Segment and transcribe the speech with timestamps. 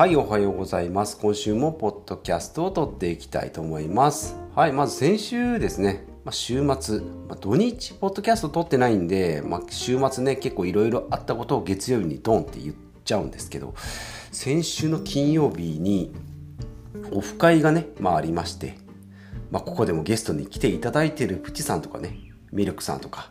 [0.00, 1.18] はい、おはようございます。
[1.18, 4.34] 今週もポッドキャストを撮っていきたいと思います。
[4.54, 12.74] はい、まず先週ですね、まあ、週末、まあ、土日、ポッドキャスト撮ってないんで、まあ、週末ね、結構いろいろあったことを月曜日にドンって言っ
[13.04, 13.74] ちゃうんですけど、
[14.32, 16.14] 先週の金曜日に
[17.12, 18.78] オフ会がね、まあありまして、
[19.50, 22.16] ま、ここでもゲストに来ていただいてるプチさんとかね、
[22.52, 23.30] ミルクさんとか、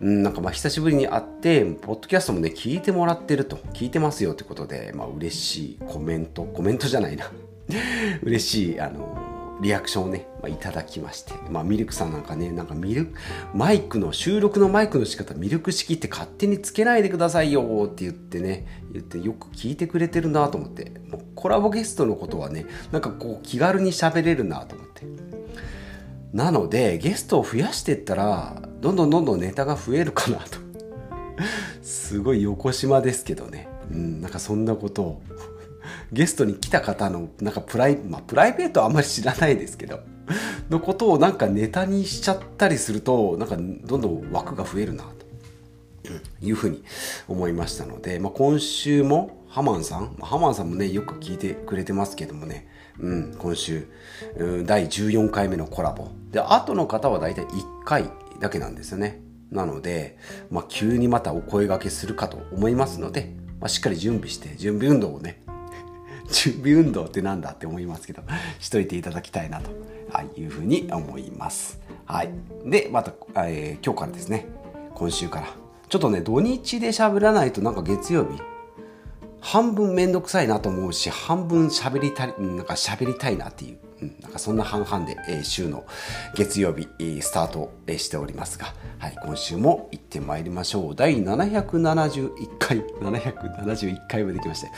[0.00, 7.30] うん、なんかまあ久しぶりに会って、ポッドキャストもね、聞いてもらってると、聞いてますよってことで、まあ嬉しいコメント、コメントじゃないな。
[8.22, 13.14] 嬉しい、あの、リアクションをね、まあ、いただきまして、まあミルクさんなんかね、なんかミルク、
[13.54, 25.06] マイクの、収録のマイクの仕方、ミルク式って勝手につけないでくださいよって言ってね、言ってよく聞いてくれてるなと思って、もうコラボゲストのことはね、なんかこう気軽に喋れるなと思って。
[26.32, 30.58] なのでゲストを増やしていったらどんどんどんどんネタが増えるかなと。
[31.82, 35.22] すごい横島ですけどね、うん、なんかそんなことを。
[36.12, 40.00] ゲストに来た方のなんかプライ,、まあ、プライベートはあんまり知らないですけど。
[40.70, 45.26] のことをなんかネタにしちゃったりするとなんかどんどん枠が増えるなと。
[46.40, 46.84] いうふうに
[47.26, 52.68] 思いましたので、まあ、今週もハマンさん、ハマンさんもね、よく聞いてくれてますけどもね、
[53.00, 53.88] うん、今週、
[54.36, 56.08] うん、第14回目のコラボ。
[56.30, 59.20] で、後の方は大体1回だけなんですよね。
[59.50, 60.18] なので、
[60.50, 65.42] まあ、急にまたお声掛けするかと思いますので、まあ、しっかり準備して、準備運動をね、
[66.30, 68.22] 準備運動ってなんだって思いますけど、
[68.58, 69.70] しといていただきたいなと
[70.36, 71.80] いうふうに思います。
[72.04, 72.30] はい。
[72.64, 73.12] で、また、
[73.46, 74.46] えー、今日からですね、
[74.94, 75.46] 今週から、
[75.88, 78.40] ちょっとね、土日で喋らないとなんか月曜日、
[79.40, 83.78] 半分めんどくさいなと思うし、半分喋りたい、なんか喋りたいなっていう、
[84.20, 85.86] なんかそんな半々で、えー、週の
[86.34, 90.94] 月曜日、えー、スタート、えー、しておりますが、はい、今週も行ってまいりましょう。
[90.94, 94.70] 第771回、771回もできまして、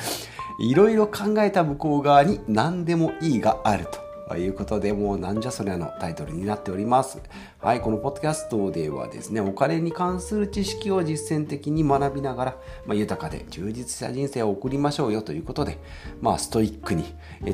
[0.60, 4.07] いろいろ考えた向こう側に何でもいいがあると。
[4.28, 7.18] ということで、もうなんじゃそりゃのタイトルになっております。
[7.60, 15.78] はい、このポッドキャストではですね、お金に関する知識を実践的に学びながら、まあ、豊かで充実した人生を送りましょうよということで、
[16.20, 17.04] まあ、ストイックに、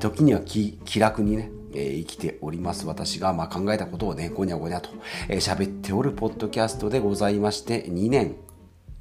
[0.00, 4.90] 時には気楽にね、え、生きております私が、ま、考えたことをね、ごにゃごにゃと
[5.28, 8.34] 喋、えー、っておるポッドキャストでございまして、2年、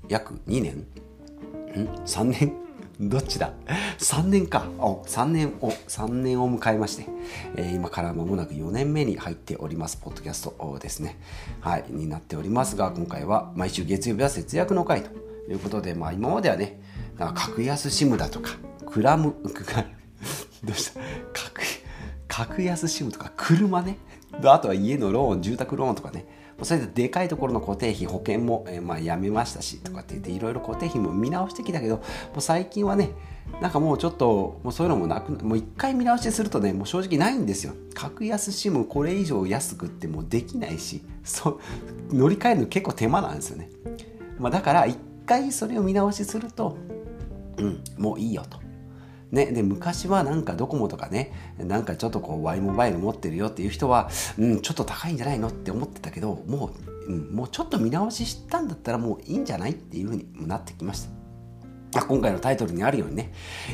[0.09, 0.75] 約2年？
[0.75, 2.62] ん ?3 年？
[2.99, 3.53] どっちだ
[3.97, 4.65] ?3 年か。
[4.77, 7.07] お、3年を、3年を迎えまして、
[7.55, 11.17] えー、今から間もなく4年目に入っております、ポッドキャストですね。
[11.61, 15.09] はい、になっておりますが、今回は毎週月曜日は節約の回と
[15.49, 16.79] いうことで、まあ今まではね、
[17.17, 18.51] なんか格安シムだとか、
[18.85, 19.33] クラム、
[20.63, 20.99] どうした？
[21.33, 21.61] 格、
[22.27, 23.97] 格安シムとか、車ね。
[24.43, 26.25] あとは家のローン、住宅ローンとかね。
[26.61, 32.03] それででかいところの固定費保険も、えー、まあ、やめましたしとかって言っていろいろ固定費も見直してきたけども
[32.37, 33.11] う最近はね
[33.61, 37.73] なんかもうちょっともうそういうのもなくもう一回見直しするとねもう正直ないんですよ。
[37.93, 41.59] 格安 SIM これ以上安くってもできないしそ
[42.11, 43.69] 乗り換えるの結構手間なんですよね、
[44.39, 46.77] まあ、だから一回それを見直しすると
[47.57, 48.62] うんもういいよと。
[49.33, 56.69] ね、で昔はなんかドコモとかねなんかちょっとこう Y モバイル持ってるよっていう人は、うん、ちょっと高いんじゃないのって思ってたけども
[57.07, 61.07] う、うん、もうちょっと見直ししたんだったらもういいんじゃないっていうふうになってきまし
[61.91, 63.33] た今回のタイトルにあるようにね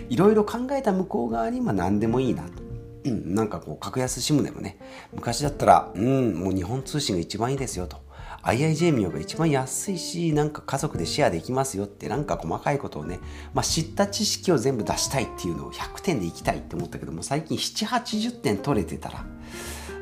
[0.09, 2.63] いろいろ考えた向こう側にまあ何でもいいなと。
[3.05, 4.77] うん、なんかこう格安 SIM でもね
[5.13, 7.97] 昔だったら、うん、もう日本通信が一番いいですよと
[8.43, 13.19] IIJ ミオが一番安いし、なんか家族でシェアできますよって、なんか細かいことをね、
[13.53, 19.25] まあ、知った知識を全部出したいっていうのを100点でいきたいって思ったけども、最近7、80点取れてたら、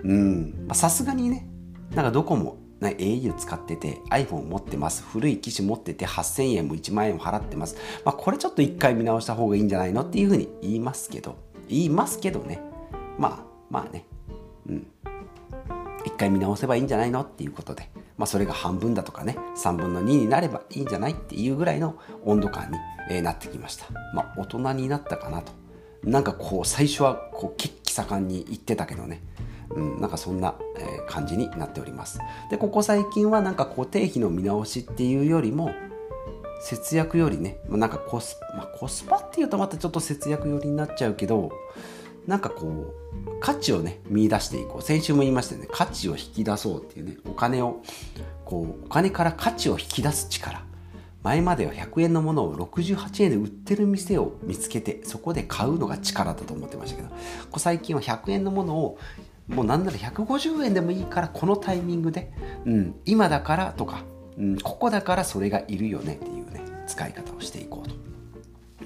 [0.04, 1.48] うん、さすがにね、
[1.96, 7.76] なんかどこも、ね、au 使ってて iPhone 持ってます古い機種持ってて8000円も1万円も払ってます、
[8.06, 11.38] まあ、これちょっと一回見直した方がいいんじゃないのっていうふうに言いますけど
[11.68, 12.62] 言いますけどね
[13.18, 14.06] まあまあね
[14.70, 14.88] うん。
[16.06, 17.90] 一回見直せばいいんじゃないのっていうことで。
[18.18, 21.96] まあ、それが半分だとかね3分の2になればいいんじゃないっていうぐらいの
[22.26, 23.86] 温度感に、なってきました。
[24.14, 25.54] まあ大人になったかなと。
[26.04, 29.22] なんかこう最初はこう血気盛んに言ってたけどね。
[29.70, 30.56] うん、なんかそんな、
[31.08, 32.20] 感じになっております。
[32.50, 35.72] でここ最近はなんか固定費の見直しっていうよりも
[36.62, 41.52] 節約よりねなんかコス,、まあ、コスパっていうとまたちょっと節約寄りになっちゃうけど
[42.28, 44.82] なんかこう価値をね見出していこう。
[44.82, 45.68] 先週も言いましたよね。
[45.72, 47.18] 価値を引き出そうっていうね。
[47.26, 47.82] お金を
[48.46, 50.62] こうお金から価値を引き出す力。
[51.24, 57.10] 前までは100円のものを68円で売ってる店を見つけてそこで買うのが力だと思ってましたけど。
[57.58, 58.98] 最近は100円のものを
[59.48, 62.32] もうなんなら150円でもいいからこのタイミングで、
[62.66, 64.04] うん、今だからとか、
[64.38, 67.87] うん、ここだからそれがいるよねっていうね使い方をしていこう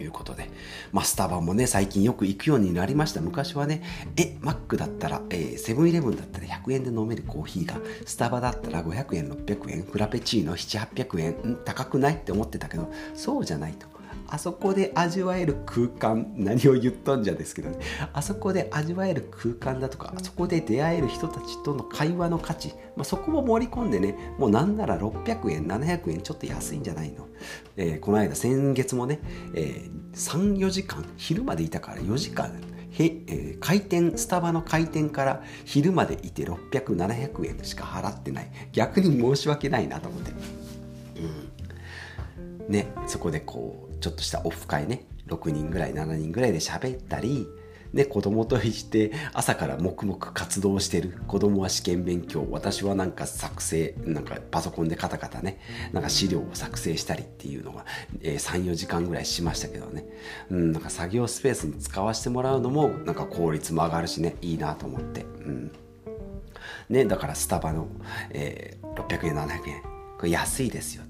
[0.01, 0.49] いうことで、
[0.91, 3.21] まあ、スタバもね、最近よく行くようになりました。
[3.21, 3.83] 昔はね、
[4.17, 5.21] え、マックだったら、
[5.57, 13.90] セブンイレブンだったら100円で飲めるコーヒーが、スタバだったら500円、600円、フラペチーノ7、800円、高くないって思ってたけど、そうじゃないと。
[14.31, 17.77] あそこで味わえる空間何を言っとんじゃですけどね。
[18.13, 27.27] あそこで味わえる空間だとかあそこで出会える人たちとの会話の価値、まあ、そこも盛り込んでねもうなんなら600円700円ちょっと安いんじゃないの、
[27.75, 29.19] えー、この間先月もね、
[29.53, 32.51] えー、34時間昼までいたから4時間
[32.91, 38.51] へ、えー、開店スタバの開店から昼までいて600700円しか払ってない。
[38.73, 40.31] 逆に申し訳ないなと思って、
[42.71, 47.47] ねそこでこうちょっとしたオフ会ね6人ぐらい7人ぐらいで喋ったり
[47.93, 55.59] で子供として朝から黙々活動してる子供は試験勉強私はなんか作成なんかパソコンでカタカタね
[55.91, 57.85] なんか資料を作成したりっていうのが、
[58.21, 60.05] えー、34時間ぐらいしましたけどね。
[60.49, 65.23] うんなんか作業スペースに使わせてもらうのもなんか効率も上がるしねいいなと思って。
[65.23, 65.71] うん。
[66.89, 67.87] ねだからスタバの、
[68.29, 69.81] えー、600円700円。
[70.17, 71.03] これ安いですよ。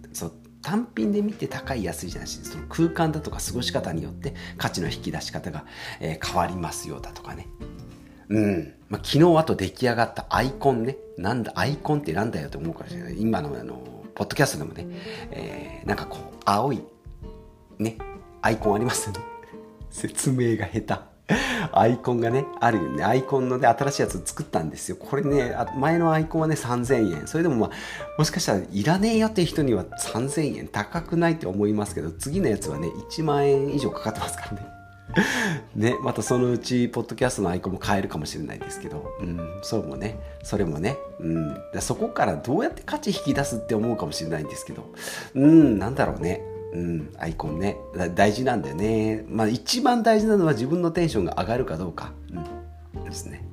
[0.62, 5.66] 単品で見て高い安いじゃなしその空間だとか過ごし方によって価値の引き出し方が、
[6.00, 7.48] えー、変わりますよだとかね。
[8.30, 8.74] うん。
[8.90, 10.98] まあ、昨日あと出来上がったアイコンね。
[11.18, 13.22] なんだ、アイコンってなんだよと思うかもしれない。
[13.22, 13.75] 今のあの、
[14.16, 14.88] ポッドキャストでもね、
[15.31, 16.81] えー、なんかこう、青い、
[17.78, 17.98] ね、
[18.42, 19.19] アイコンありますよね。
[19.92, 21.11] 説明が下手。
[21.72, 23.04] アイコンがね、あるよね。
[23.04, 24.98] アイコンの、ね、新しいやつ作ったんですよ。
[24.98, 27.28] これね、前のアイコンはね、3000円。
[27.28, 27.70] それでもまあ、
[28.18, 34.82] もしかしたらいらねえよっていう人には3000円高くないって思いますけど、次のやつはね、1万円以上かかってますからね。
[35.76, 44.86] ね、またそのうち、ポッドキャストのアイコンも変えるかもしれないですけど、うん、そうもね、それもね、うん、そこからどうやって価値引き出すって思うかもしれないんですけど、
[45.36, 46.42] うん、なんだろうね。
[46.74, 47.78] うん、アイコンね。
[48.16, 49.26] 大事なんだよね。
[49.28, 52.14] まあ一番大事なのは自分のテンションが上がるかどうか、
[52.96, 53.46] うん、ですね。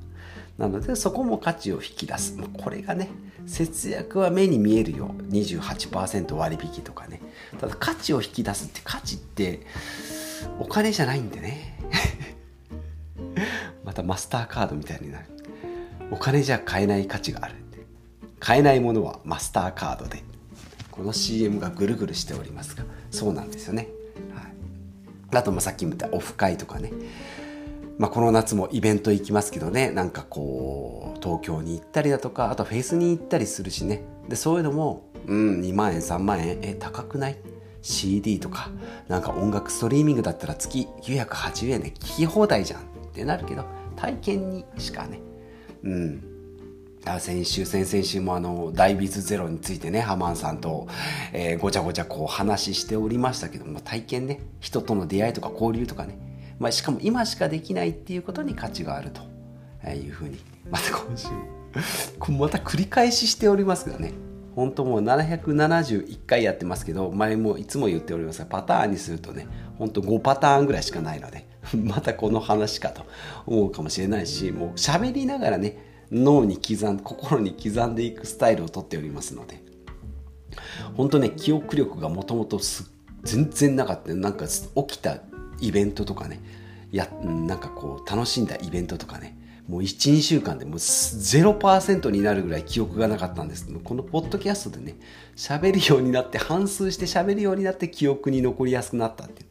[0.57, 2.37] なのでそこも価値を引き出す。
[2.37, 3.09] これがね
[3.45, 5.11] 節約は目に見えるよ。
[5.29, 7.21] 28%割引とかね。
[7.59, 9.61] ただ価値を引き出すって価値って
[10.59, 11.77] お金じゃないんでね。
[13.83, 15.25] またマスターカードみたいになる。
[16.11, 17.55] お金じゃ買えない価値がある
[18.39, 20.23] 買えないものはマスターカードで。
[20.99, 23.87] この CM がぐるぐるしておりますがそうなんですよね、
[24.35, 24.53] はい、
[25.37, 26.91] あとまさっきも言ったオフ会とかね。
[27.97, 29.91] まあ、この夏もイベント行きますけどね。
[29.91, 34.03] なんかこう東京に行ったりだとかあとフェイスに行ったりするしね。
[34.29, 36.59] でそういうのもうん2万円3万円。
[36.61, 37.37] え高くない
[37.81, 38.69] ？CD とか。
[39.09, 43.65] なんか音楽ストリーミングだったら月980円で聴き放題じゃんってなるけど
[43.95, 45.21] 体験にしかね。
[45.83, 46.28] うん。
[47.19, 50.87] 先週先々週もあのダイビズゼロについてねハマンさんと、
[51.33, 56.17] えー、ごちゃごちゃこう話しておりましたけども体験ね人との出会いとか交流とかね、
[56.59, 59.21] まあ、しかも今しかできないっていうことに価値があると
[59.89, 61.29] いうふうにまた今週
[62.31, 64.13] また繰り返ししておりますけどね。
[64.55, 69.47] 本当もう771回やってますけど前もいつも言っておりますがパターンにするとね
[69.77, 73.05] 本当5パターンぐらいしかないので またこの話かと
[73.45, 79.61] 思うかもしれないしもう喋りながらね脳に刻ん心に刻んでいくスタイルをとっておりますので
[80.95, 82.59] 本当ね記憶力がもともと
[83.23, 84.13] 全然なかった。
[84.13, 85.19] なんか起きた
[85.59, 86.41] イベントとかね
[86.91, 89.37] やなんかこう楽しんだイベントとかね
[89.67, 93.67] もう12週間でもう0%になるぐらい記憶がなかったんです。
[93.67, 94.95] けどこのポッドキャストでね
[95.35, 99.49] 喋るようになって反数して喋るようになって記憶に残りやすくなったっていう。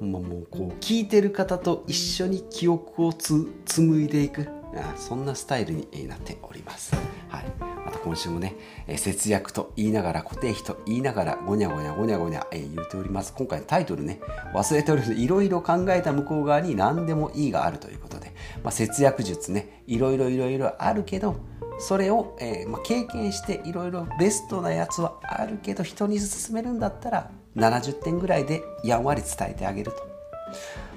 [0.00, 4.57] ほんまもうこう聞いてる方と一緒に記憶をつ紡いでいく。
[4.96, 6.94] そんなスタイルになっております。
[7.28, 7.44] はい。
[7.84, 8.54] また今週もね、
[8.96, 13.32] 節約と言いながら、固定費と言いながら、ごにゃごにゃごにゃごにゃ、え言うております。
[13.36, 14.20] 今回のタイトルね、
[14.54, 15.14] 忘れております。
[15.14, 18.32] いろいろ考えた向こう側に何でもいいがあるということで、
[18.62, 21.36] まあ、節約術ね、いろいろいろいろあるけど、
[21.78, 30.08] それを、えー、まあ、経験していろいろベストなやつはあるけど人に勧めるんだったら70点ぐらいでやんわり伝えてあげると。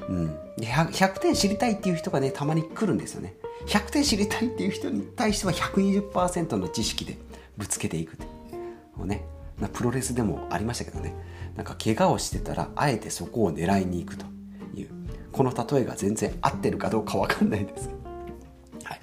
[0.09, 3.35] うん、100, 点知りたいっていう人がねたまに来るんですよね。
[3.67, 7.17] 100点知りたいっていう人に対しては120%の知識で
[7.57, 8.17] ぶつけていく
[8.95, 9.23] もうね
[9.73, 11.13] プロレスでもありましたけどね。
[11.55, 14.25] なんか怪我をしてたらあえてそこを狙いに行くと
[14.73, 14.89] いう。
[15.31, 17.89] この例えが全然合ってるかどうか分かんないです、
[18.83, 19.01] はい、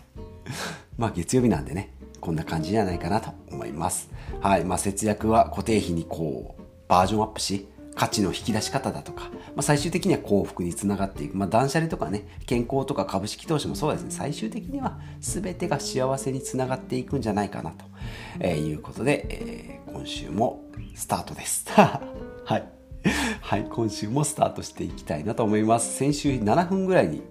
[0.99, 4.11] まあ月曜日なんでねこんな感じじゃないかなと思います。
[4.41, 4.65] はい。
[4.65, 17.85] まあ節約は固定費にこうバージョンアップし価値の引き出し方だとか、まあ、最終的には幸福につながっていく、まあ、断捨離とかね健康とか株式投資もそうですね最終的には全てが幸せにつながっていくんじゃないかなと、
[18.39, 20.65] えー、いうことで、えー、今週も
[20.95, 21.67] スタートです。
[21.75, 22.01] は
[22.57, 22.65] い。
[23.41, 25.97] はい今週もスタートしていきたいなと思います。
[25.97, 27.23] 先週7分ぐらいに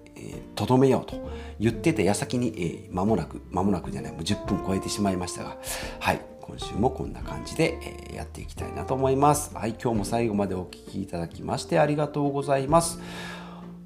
[0.55, 5.57] とど、えー、めようと言ってた矢先に、えー、間もなく間もなくじゃないもう10分超えてしまいましたが
[6.00, 7.77] はい今週もこんな感じで、
[8.09, 9.53] えー、やっていきたいなと思います。
[9.53, 13.01] はい今日も最後までお聴きいただきましてありがとうございます。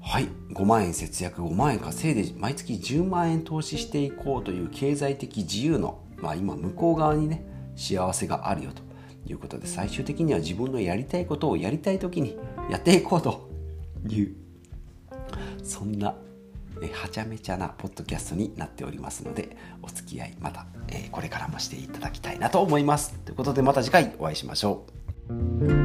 [0.00, 7.44] はい5万円節約5万円稼いで毎月10万円投資していこうという経済的自由の、まあ、今向こう側にね
[7.76, 8.82] 幸せがあるよと
[9.30, 12.36] いうことで最終的には自分のやりたいことをやりたい時に
[12.70, 13.48] やっていこうと
[14.08, 14.41] いう
[15.62, 16.14] そんな
[16.92, 23.14] はちゃめちゃなポッドキャストになっておりますのでお付き合いまた、えこれからもしていただきたいなと思います。
[23.24, 24.84] ということでまた次回お会いしましょ
[25.28, 25.81] う。